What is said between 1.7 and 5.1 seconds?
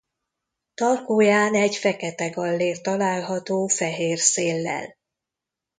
fekete gallér található fehér széllel.